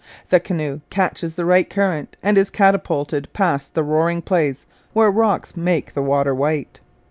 The 0.29 0.39
canoe 0.39 0.79
catches 0.89 1.35
the 1.35 1.45
right 1.45 1.69
current 1.69 2.17
and 2.23 2.35
is 2.35 2.49
catapulted 2.49 3.31
past 3.33 3.75
the 3.75 3.83
roaring 3.83 4.23
place 4.23 4.65
where 4.93 5.11
rocks 5.11 5.55
make 5.55 5.93
the 5.93 6.01
water 6.01 6.33
white. 6.33 6.79